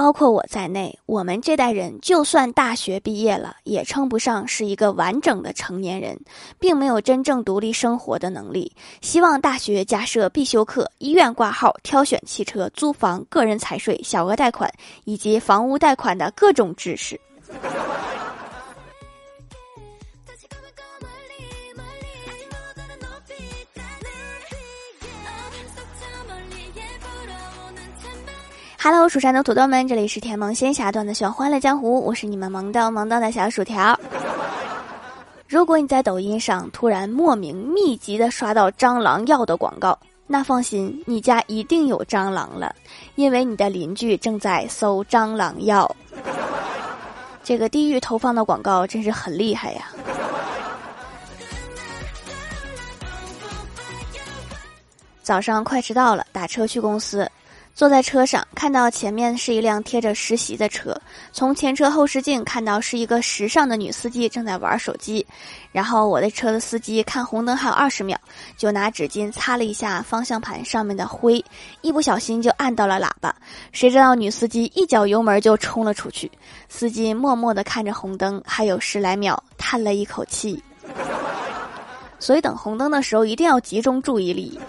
[0.00, 6.18] 包括我在内，我们这代人就算大学毕业了，也称不上是一个完整的成年人，
[6.58, 8.72] 并没有真正独立生活的能力。
[9.02, 14.72] 希望大学加设必修课、医院挂号、挑选汽车、租房、个人财税、小额贷款
[15.04, 17.20] 以及房屋贷款的各种知识。
[28.82, 33.94] Hello，蜀山的土豆们，这里是甜萌仙侠段的《欢欢乐江湖》，我是你们萌到萌到的小薯条。
[35.46, 42.74] 如果你在抖音上突然莫名密集的刷到蟑螂药的广告，那放心，你家一定有蟑螂了，
[43.16, 45.94] 因为你的邻居正在搜蟑螂药。
[47.44, 49.92] 这个地狱投放的广告真是很厉害呀！
[55.22, 57.30] 早上快迟到了，打车去公司。
[57.74, 60.94] 坐在车上，看到前面是一辆贴着实习的车，
[61.32, 65.26] 从前车后视镜看到是一个时尚的女司机正在玩手机，
[65.72, 68.18] 然后我的车的司机看红灯还有二十秒，
[68.56, 71.42] 就拿纸巾擦了一下方向盘上面的灰，
[71.80, 73.34] 一不小心就按到了喇叭，
[73.72, 76.30] 谁知道女司机一脚油门就冲了出去，
[76.68, 80.62] 司机默默地看着红灯，还有十来秒，叹了一口气。
[82.18, 84.60] 所以等红灯的时候一定要集中注意力。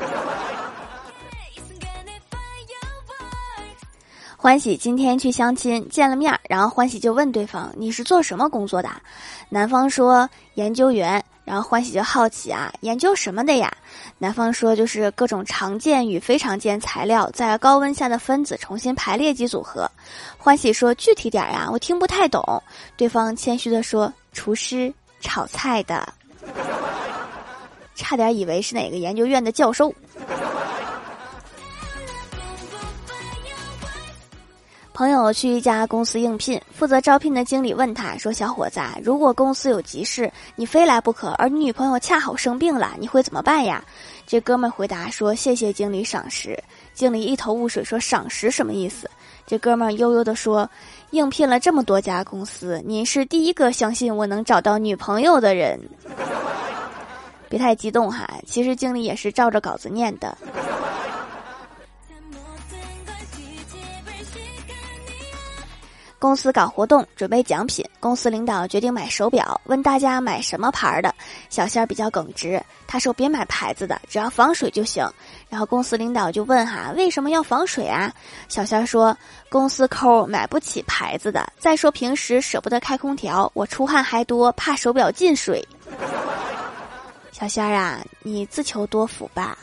[4.42, 8.90] 欢喜今天去相亲，见了面，然后欢喜就问对方：“你是做什么工作的？”
[9.50, 13.72] 男方说：“研究员。”然后欢喜就好奇啊：“研究什么的呀？”
[14.18, 19.88] 男方说：“就是各种常见与非常见材料在高温下的分子重新排列及组合。”
[20.40, 22.44] 欢喜说：“具体点呀，我听不太懂。”
[22.98, 26.12] 对方谦虚的说：“厨师，炒菜的。”
[27.94, 29.94] 差点以为是哪个研究院的教授。
[35.02, 43.84] 朋友去一家公司应聘，负责招聘的经理问他说：“小伙子，如果公司有急事，你非来不可，而你女朋友恰好生病了，你会怎么办呀？”
[44.28, 46.56] 这哥们回答说：“谢谢经理赏识。”
[46.94, 49.10] 经理一头雾水说：“赏识什么意思？”
[49.48, 50.70] 这哥们悠悠地说
[51.10, 55.80] ：“应聘了这么多家公司，您是第一个相信我能找到女朋友的人。”
[57.50, 60.38] 别太激动哈，其实经理也是照着稿子念的。
[66.22, 67.84] 公司搞活动，准备奖品。
[68.00, 71.12] 公司领导决定买手表，问大家买什么牌儿的。
[71.50, 75.04] 小仙儿比较耿直，他说：“别买牌子的，只要防水就行。”
[75.50, 78.14] 然后公司领导就问：“哈，为什么要防水啊？”
[78.48, 79.18] 小仙儿说
[79.50, 81.52] ：“公司抠，买不起牌子的。
[81.58, 85.68] 再说平时舍不得开空调，我出汗还多，怕手表进水。”
[87.34, 89.58] 小仙儿啊，你自求多福吧。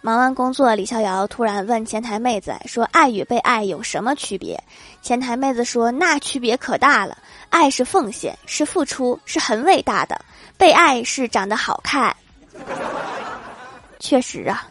[0.00, 4.62] 忙完工作，李逍遥突然问前台妹子说：“爱与被爱有什么区别？”
[5.02, 7.18] 前台妹子说：“那区别可大了，
[7.50, 10.14] 爱是奉献，是付出，是很伟大的；
[10.56, 12.14] 被爱是长得好看。”
[13.98, 14.68] 确实啊。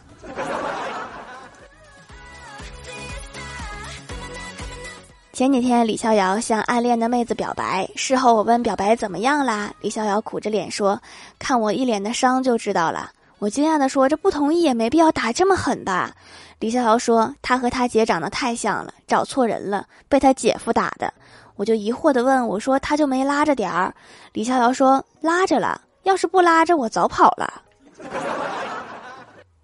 [5.34, 9.70] 前几天，李逍遥向暗恋的妹子表白，事后我问表白怎么样啦？
[9.82, 11.00] 李逍遥苦着脸说
[11.38, 16.14] ：“看我一脸的伤就知道了。”我惊讶地说：“这不同意也没必要打这么狠吧？”
[16.58, 21.12] 李逍遥说：“他和他姐长得太像了，找错人了，被他姐夫打的。”
[21.54, 23.94] 我就疑惑地问：“我说他就没拉着点儿？”
[24.34, 27.62] 李逍遥说：“拉着了，要是不拉着，我早跑了。”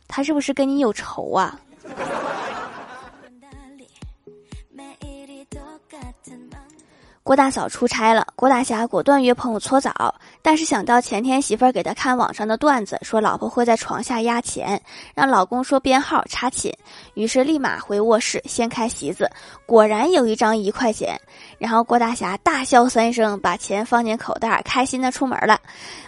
[0.07, 1.59] 他是不是跟你有仇啊？
[7.25, 10.15] 郭大嫂出差了，郭大侠果断约朋友搓澡，
[10.45, 14.79] 但是想到前天媳妇儿给他看网上的段子，说老婆会在床下压钱，
[15.15, 16.71] 让老公说编号查寝，
[17.15, 19.27] 于是立马回卧室掀开席子，
[19.65, 21.19] 果然有一张一块钱，
[21.57, 25.59] 然后郭大侠大笑三声，把钱放进口袋，开心的出门了。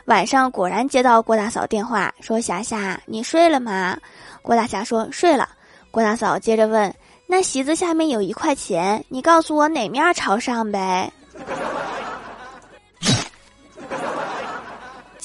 [0.05, 3.97] 晚上果然接到郭大嫂电话，说霞霞你睡了吗？
[4.43, 5.49] 郭大侠说睡了。
[5.91, 6.95] 郭大嫂接着问。
[7.29, 11.13] 那席子下面有一块钱，你告诉我哪面朝上呗？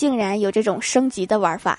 [0.02, 1.78] 竟然有这种升级的玩法！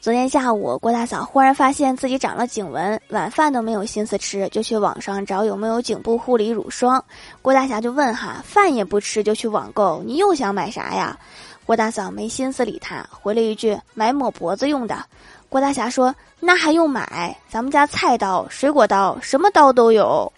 [0.00, 7.04] 昨天下午，郭大嫂忽然发现自己长了颈纹，晚饭都没有心思吃，就去网上找有没有颈部护理乳霜。
[7.42, 11.18] 郭大侠就问哈，饭也不吃就去网购，你又想买啥呀？
[11.66, 15.04] 郭大嫂没心思理他，回了一句：“买抹脖子用的。”
[15.50, 17.36] 郭大侠说：“那还用买？
[17.48, 20.32] 咱们家菜刀、水果刀，什么刀都有。”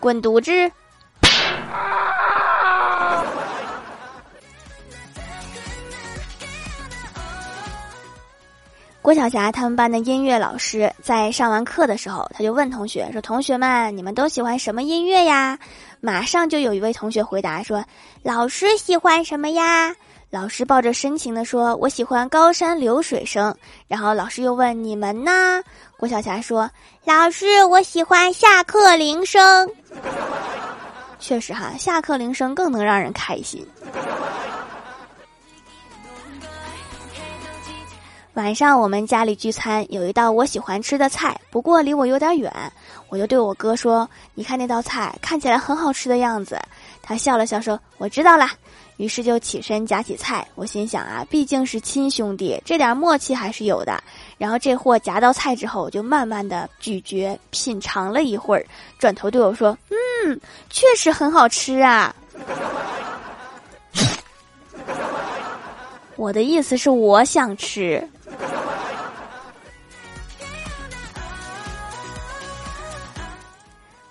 [0.00, 0.50] 滚犊子！
[9.00, 15.58] 郭晓霞他们班的音乐老师在上完课的时候，他就问同学说：‘同学们，你们都喜欢什么音乐呀？’
[16.00, 17.82] 马上就有一位同学回答说
[18.22, 19.96] ：‘老师喜欢什么呀？’
[20.28, 23.56] 老师抱着深情地说：‘我喜欢高山流水声。’
[23.88, 25.62] 然后老师又问你们呢？
[25.96, 26.70] 郭晓霞说
[27.06, 29.66] ：‘老师，我喜欢下课铃声。’
[31.18, 33.66] 确实哈，下课铃声更能让人开心。
[38.34, 42.52] 晚上我们家里聚餐，有一道我喜欢吃的菜，不过离我有点远，
[43.08, 46.56] 我就对我哥说：“你看那道菜看起来很好吃的样子。”
[47.02, 48.48] 他笑了笑说：“我知道了。”
[48.96, 50.46] 于是就起身夹起菜。
[50.54, 54.00] 我心想啊，毕竟是亲兄弟，这点默契还是有的。
[54.38, 58.64] 然后这货夹到菜之后，我就慢慢的咀嚼品尝了一会儿，
[58.98, 59.76] 转头对我说
[60.24, 60.40] ：“嗯，
[60.70, 62.14] 确实很好吃啊。”
[66.16, 68.08] 我的意思是我想吃。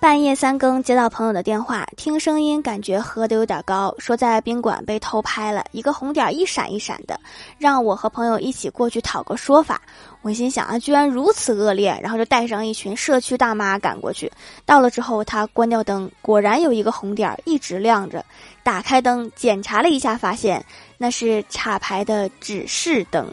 [0.07, 7.19] 半夜三更接到朋友的电话，听声音感觉喝的有点高，说在宾馆被偷拍了一个红点一闪一闪的，
[7.57, 9.81] 让我和朋友一起过去讨个说法。
[10.21, 14.31] 我心想啊，居然如此恶劣，然后就带上一群社区大妈赶过去。
[14.65, 18.23] 到了之后，他关掉灯，果然有一个红点一直亮着。
[18.63, 20.65] 打开灯检查了一下，发现
[20.97, 23.27] 那是插排的指示灯。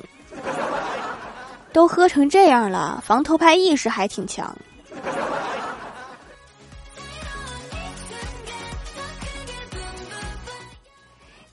[1.73, 4.53] 都喝成这样了，防偷拍意识还挺强。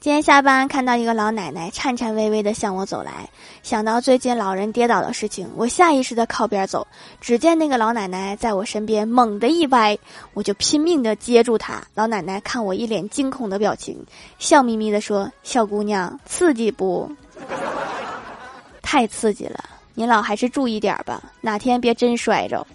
[0.02, 3.30] 今天下班看到一个老奶奶颤颤巍巍地向我走来，
[3.62, 6.88] 想到最近老人跌倒的事情，我下意识地靠边走。
[7.20, 9.96] 只见那个老奶奶在我身边猛地一歪，
[10.34, 11.84] 我就拼命地接住她。
[11.94, 14.04] 老奶奶看我一脸惊恐的表情，
[14.40, 17.08] 笑眯眯地说：“小姑娘，刺激不？
[18.82, 19.64] 太刺激了，
[19.94, 22.66] 你老还是注意点吧，哪天别真摔着。”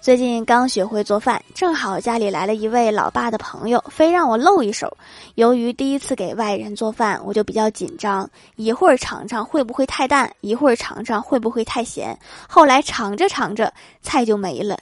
[0.00, 4.96] 最近刚学会做饭，正好家里来了一位老爸的朋友，非让我露一手。
[5.34, 12.18] 由于第一次给外人做饭，我就比较紧张，一会儿尝尝会不会太淡，一会儿尝尝会不会太咸。
[12.48, 13.70] 后来尝着尝着，
[14.00, 14.78] 菜就没了，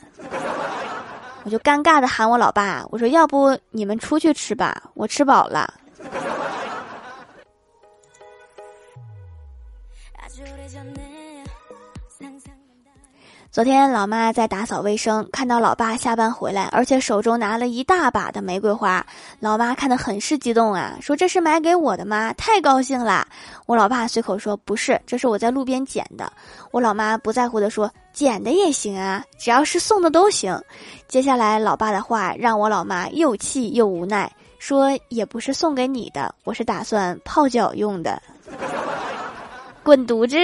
[1.42, 5.74] 我就尴尬的喊我老爸，我说：“要不你们出去吃吧，我吃饱了。”
[13.50, 19.04] 昨天老妈在打扫卫生，看到老爸下班回来，而且手中拿了一大把的玫瑰花，
[19.40, 22.30] 老妈看得很是激动啊，说这是买给我的吗？
[22.34, 23.26] 太高兴了。
[23.64, 26.30] 我老爸随口说不是，这是我在路边捡的。
[26.70, 30.56] 我老妈不在乎的说捡的也行啊，只要是送的都行。
[31.08, 38.22] 接下来老爸的话让我老妈又气又无奈，说也不是送给你的，我是打算泡脚用的。
[39.82, 40.36] 滚犊子！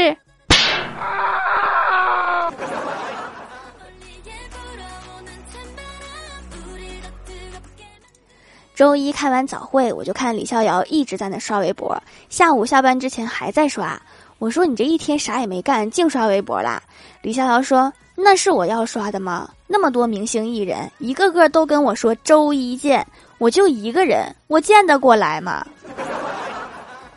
[8.75, 11.97] 周一开完早会，我就看李逍遥一直在那刷微博。
[12.29, 14.01] 下午下班之前还在刷。
[14.41, 16.83] 我说：“你这一天啥也没干，净刷微博啦？”
[17.23, 19.49] 李逍遥说：“那是我要刷的吗？
[19.69, 23.07] 那么多明星艺人，一个个都跟我说周一见，
[23.39, 25.65] 我就一个人，我见得过来吗？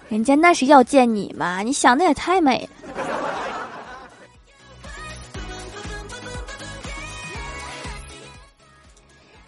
[0.09, 1.61] 人家那是要见你吗？
[1.63, 3.03] 你想的也太美了。”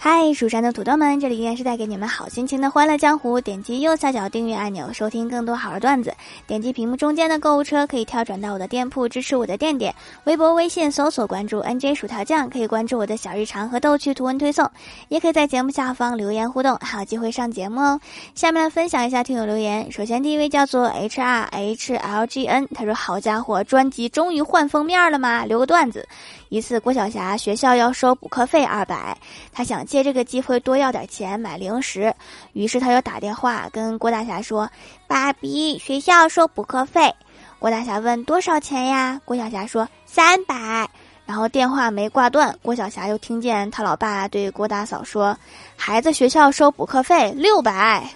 [0.01, 3.41] 嗨，蜀山的土豆们，这里依然是带给你们好心情的欢乐江湖。
[3.41, 6.13] 点击右下角订阅按钮，收听更多好玩段子。
[6.48, 9.94] 点击屏幕中间的购物车，可以跳转到我的店铺，支持我的店点。
[10.24, 14.72] 微博、微信搜索关注 NJ 薯条酱，可以关注我的小日常和逗趣图文推送，
[15.10, 18.00] 也可以在节目下方留言互动，还有机会上节目哦。
[18.34, 19.91] 下面分享一下听友留言。
[19.91, 26.08] 首先第一位叫做 H R H L G N，他说：“好家伙，专辑终于换封面了吗？”留个段子。
[26.50, 29.15] 一次，郭晓霞学校要收补课费二百，
[29.53, 32.12] 他想借这个机会多要点钱买零食，
[32.53, 34.68] 于是他又打电话跟郭大侠说
[35.06, 37.13] ：“爸比，学校收补课费。”
[37.60, 40.89] 郭大侠问：“多少钱呀？”郭晓霞说：“三百。”
[41.27, 45.38] 然后电话没挂断，郭晓霞又听见他老爸对郭大嫂说
[45.77, 48.10] ：“孩子学校收补课费六百，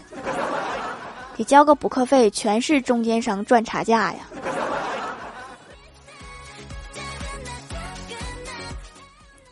[1.38, 4.20] 得交个补课费，全是中间商赚差价呀。”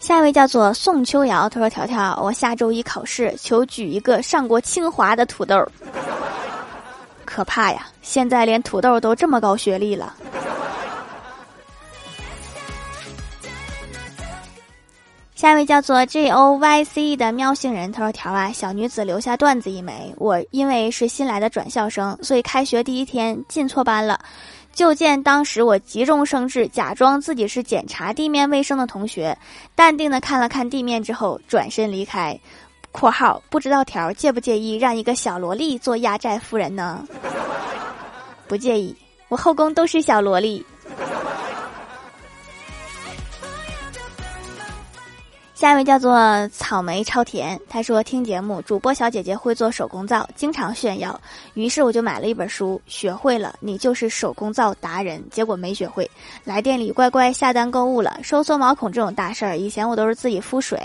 [0.01, 5.63] 下一位叫做宋秋瑶，他说：“条条，我下周一考试，求举一个上过清华的土豆。
[7.24, 7.86] 可怕呀！
[8.01, 10.15] 现在连土豆都这么高学历了。”
[15.36, 20.13] 下一位叫做 J O Y C E 的喵星人，他说：“条啊，小女子留下段子一枚。
[20.17, 24.20] 我因为是新来的转校生，所以开学第一天进错班了。
[24.74, 29.38] 就见当时我急中生智，假装自己是检查地面卫生的同学，
[29.75, 32.40] 淡定的看了看地面之后，转身离开。
[32.92, 37.06] ”（括号不知道条介不介意让一个小萝莉做压寨夫人呢？）
[38.48, 38.96] 不介意，
[39.30, 40.66] 我后宫都是小萝莉。
[45.62, 51.22] 下一位叫做草莓超甜，他说听节目，主播小姐姐会做手工皂，经常炫耀，
[51.53, 55.24] 于是我就买了一本书，学会了，你就是手工皂达人。
[55.30, 56.10] 结果没学会，
[56.44, 58.18] 来店里乖乖下单购物了。
[58.24, 60.80] 收缩毛孔这种大事儿，以前我都是自己敷水，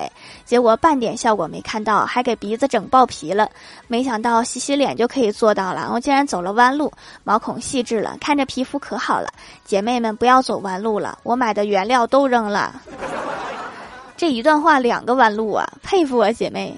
[0.45, 3.49] 结果半点效果没看到，还给鼻子整爆皮了。
[3.89, 6.93] 没想到洗洗脸就可以做到了，我竟然走了弯路，
[7.25, 9.31] 毛孔细致了，看着皮肤可好了。
[9.65, 12.79] 姐妹们不要走弯路了，我买的原料都扔了。
[14.17, 16.75] 这一段话两个弯路啊，佩服啊，姐妹。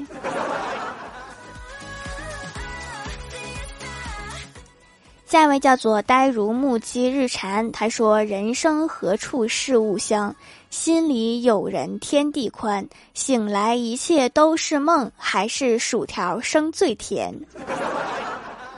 [5.26, 10.34] 下一位叫做呆如木鸡日禅，他说：“人生何处是吾乡？
[10.70, 12.88] 心里有人天地宽。
[13.12, 17.32] 醒来一切都是梦，还是薯条生最甜。”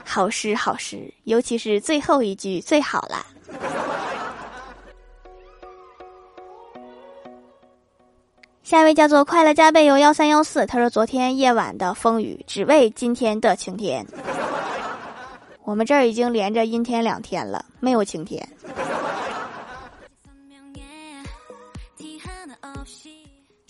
[0.03, 3.25] 好诗好诗，尤其是最后一句最好了。
[8.71, 14.07] 下一位叫做快乐加倍有幺三幺四，他说昨天夜晚的风雨，只为今天的晴天。
[15.65, 18.47] 我们这儿已经连着阴天两天了，没有晴天。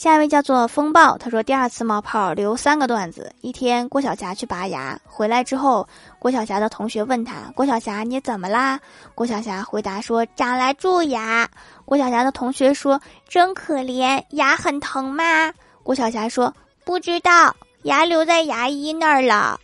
[0.02, 3.32] 下一位叫做风暴，他说第二次冒泡留三个段子。
[3.42, 8.80] 一天，郭晓霞去拔牙，回来之后，郭晓霞的同学问他：“郭晓霞，你怎么啦？”
[9.14, 11.48] 郭晓霞回答说：“长了蛀牙。”
[11.86, 15.54] 郭晓霞的同学说：“真可怜，牙很疼吗？”
[15.86, 16.52] 郭晓霞说
[16.84, 19.60] ：“不知道，牙留在牙医那儿了。”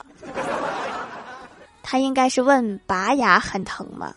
[1.82, 4.14] 他应该是问拔牙很疼吗？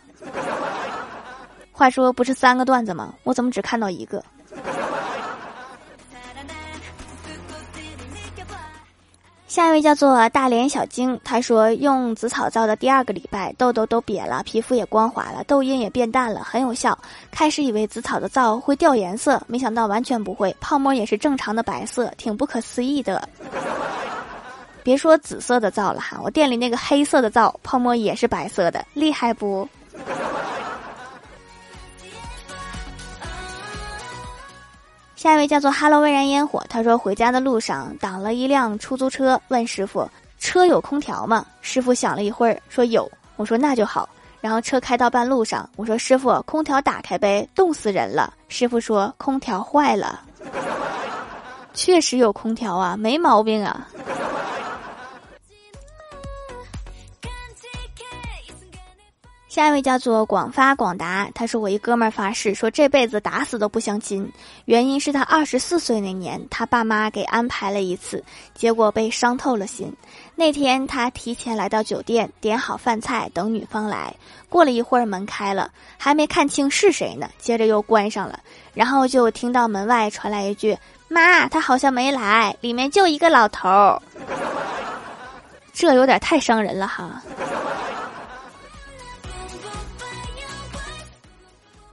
[1.73, 3.15] 话说不是三个段子吗？
[3.25, 4.23] 我怎么只看到一个？
[9.51, 16.97] 下一位叫做大连小晶，他说用紫草皂的第二个礼拜，痘痘都瘪了，皮肤也光滑了，痘印也变淡了，很有效。
[17.33, 23.29] 开始以为紫草的皂会掉颜色，没想到完全不会，泡沫也是正常的白色，挺不可思议的。
[24.85, 29.69] 别说紫色的皂了哈，我店里那个黑色的皂泡沫也是白色的，厉害不？
[35.21, 40.09] 下一位叫做 “Hello 微燃烟火”，他说回家的路上挡了一辆出租车，问师傅
[40.41, 44.09] ：“车有空调吗？”师傅想了一会儿说：“有。”我说：“那就好。”
[44.41, 50.23] 然后车开到半路上，我说：“师傅，空调打开呗，冻死人了。”师傅说：“空调坏了。”
[51.75, 53.87] 确实有空调啊，没毛病啊。
[59.61, 64.27] 下一位叫做广发广达，他说我一哥们儿发誓说这辈子打死都不相亲，
[64.65, 68.25] 原因是他二十四岁那年他爸妈给安排了一次，
[68.55, 69.95] 结果被伤透了心。
[70.35, 74.15] 那天他提前来到酒店，点好饭菜等女方来，
[74.49, 78.41] 过了一会儿门开了，还没看清是谁呢，接着又关上了，
[78.73, 80.75] 然后就听到门外传来一句
[81.07, 84.01] ：“妈，他好像没来，里面就一个老头儿。”
[85.75, 87.23] 这有点太伤人了哈。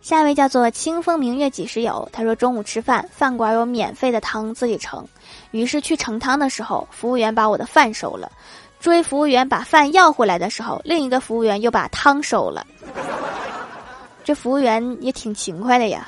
[0.08, 2.08] 下一位叫做清风明月几时有？
[2.14, 5.06] 他说中午吃饭，饭馆有免费的汤自己盛，
[5.52, 8.32] 于是去盛汤的时候，服务员把我的饭收了，
[8.80, 12.66] 追服务员把饭要回来的时候，另一个服务员又把汤收了。
[14.24, 16.08] 这服务员也挺勤快的呀。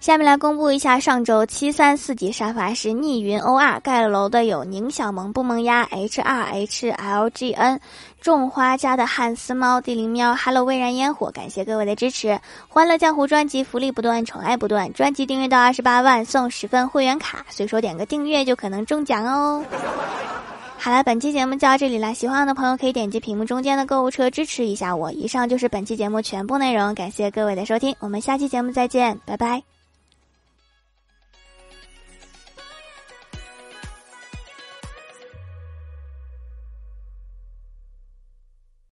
[0.00, 7.80] 下面来公布一下上周七三四级沙发是逆云 O R 盖楼的有宁小萌不萌鸭 H R H L G N
[8.20, 12.38] 种花家的汉斯猫地灵喵 Hello 微燃烟火，感谢各位的支持！
[12.68, 19.64] 欢乐江湖专辑福利不断，宠爱不断，专辑订阅到二十八万送十份会员卡，随手点个订阅就可能中奖哦！
[20.78, 25.10] 好了，本期节目就到这里了，喜欢的朋友可以点击屏幕中间的购物车支持一下我。
[25.10, 29.77] 以上就是本期节目全部内容，感谢各位的收听，我们下期节目再见，拜拜。